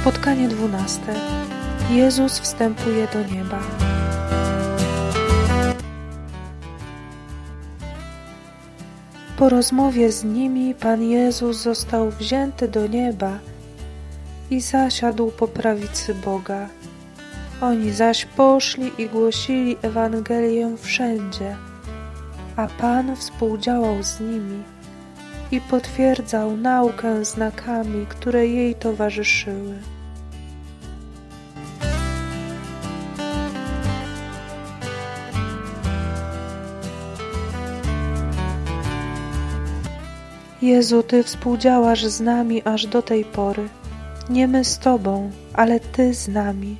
[0.00, 1.14] Spotkanie dwunaste.
[1.90, 3.58] Jezus wstępuje do nieba.
[9.36, 13.38] Po rozmowie z nimi Pan Jezus został wzięty do nieba
[14.50, 16.68] i zasiadł po prawicy Boga.
[17.60, 21.56] Oni zaś poszli i głosili Ewangelię wszędzie,
[22.56, 24.62] a Pan współdziałał z nimi
[25.50, 29.74] i potwierdzał naukę znakami, które jej towarzyszyły.
[40.62, 43.68] Jezu, Ty współdziałasz z nami aż do tej pory.
[44.30, 46.76] Nie my z Tobą, ale Ty z nami,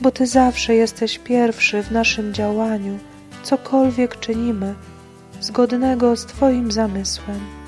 [0.00, 2.98] bo Ty zawsze jesteś pierwszy w naszym działaniu,
[3.42, 4.74] cokolwiek czynimy,
[5.40, 7.59] zgodnego z Twoim zamysłem.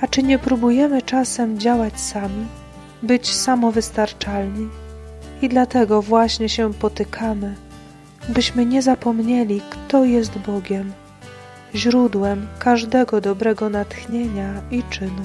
[0.00, 2.46] A czy nie próbujemy czasem działać sami,
[3.02, 4.68] być samowystarczalni?
[5.42, 7.54] I dlatego właśnie się potykamy,
[8.28, 10.92] byśmy nie zapomnieli, kto jest Bogiem,
[11.74, 15.22] źródłem każdego dobrego natchnienia i czynu.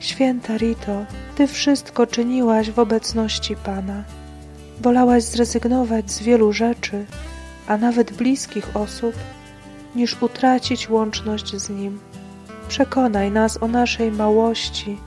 [0.00, 4.04] Święta Rito, Ty wszystko czyniłaś w obecności Pana.
[4.80, 7.04] Wolałaś zrezygnować z wielu rzeczy,
[7.66, 9.14] a nawet bliskich osób,
[9.94, 11.98] niż utracić łączność z Nim.
[12.68, 14.98] Przekonaj nas o naszej małości,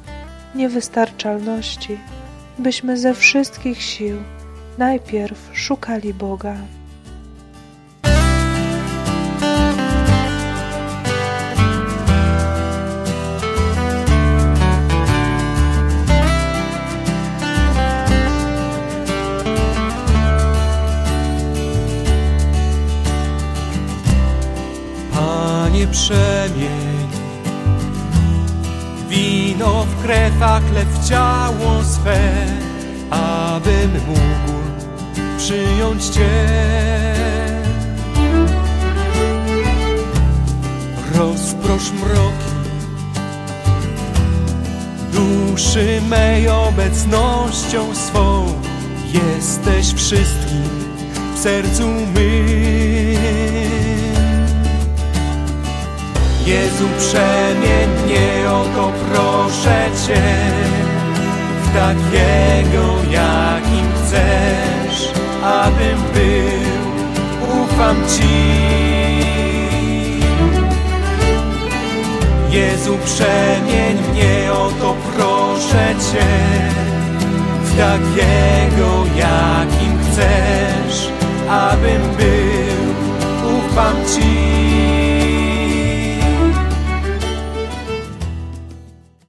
[0.55, 1.97] niewystarczalności,
[2.59, 4.17] byśmy ze wszystkich sił
[4.77, 6.55] najpierw szukali Boga.
[25.13, 26.98] Panie przemień
[29.59, 30.61] Wino w krew, a
[31.09, 32.19] ciało swe
[33.09, 34.59] Abym mógł
[35.37, 36.29] przyjąć Cię.
[41.15, 42.49] Rozprosz mroki
[45.13, 48.45] Duszy mej obecnością swą.
[49.13, 50.63] Jesteś wszystkim
[51.35, 52.79] w sercu mym.
[56.45, 58.49] Jezu, przemień mnie,
[60.15, 68.69] w takiego, jakim chcesz, abym był, ufam Ci.
[72.49, 76.27] Jezu, przemień mnie, o to proszę Cię,
[77.63, 81.09] w takiego, jakim chcesz,
[81.49, 82.89] abym był,
[83.57, 84.38] ufam Ci.